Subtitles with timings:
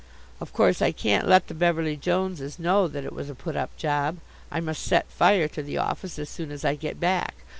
[0.39, 3.77] Of course I can't let the Beverly Joneses know that it was a put up
[3.77, 4.17] job.
[4.49, 7.35] I must set fire to the office as soon as I get back.